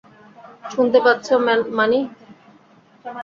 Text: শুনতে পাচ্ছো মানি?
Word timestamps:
শুনতে 0.71 0.99
পাচ্ছো 1.05 1.33
মানি? 1.77 1.99